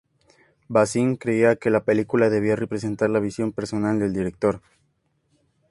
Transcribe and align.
Bazin 0.67 1.15
creía 1.15 1.57
que 1.57 1.69
una 1.69 1.83
película 1.83 2.31
debía 2.31 2.55
representar 2.55 3.11
la 3.11 3.19
visión 3.19 3.51
personal 3.51 3.99
del 3.99 4.13
director. 4.13 4.63